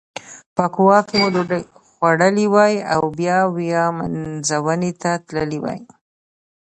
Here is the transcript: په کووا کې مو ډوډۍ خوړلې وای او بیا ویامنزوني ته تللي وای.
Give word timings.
په 0.55 0.65
کووا 0.73 0.99
کې 1.07 1.15
مو 1.21 1.27
ډوډۍ 1.33 1.63
خوړلې 1.93 2.45
وای 2.53 2.73
او 2.93 3.01
بیا 3.19 3.37
ویامنزوني 3.55 4.91
ته 5.01 5.11
تللي 5.27 5.59
وای. 5.63 5.79